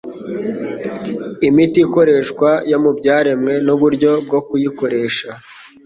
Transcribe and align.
imiti 1.49 1.77
ikoreshwa 1.87 2.49
yo 2.71 2.77
mu 2.83 2.91
byaremwe 2.97 3.53
n’uburyo 3.65 4.11
bwo 4.25 4.39
kuyikoresha. 4.47 5.27